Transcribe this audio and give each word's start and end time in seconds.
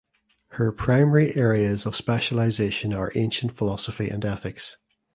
Her 0.57 0.71
primary 0.71 1.35
areas 1.35 1.85
of 1.85 1.95
specialization 1.95 2.91
are 2.91 3.11
ancient 3.13 3.51
philosophy 3.55 4.09
and 4.09 4.25
ethics. 4.25 4.77